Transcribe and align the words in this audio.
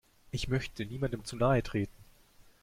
Ich 0.31 0.47
möchte 0.47 0.83
niemandem 0.83 1.25
zu 1.25 1.35
nahe 1.35 1.61
treten. 1.61 2.03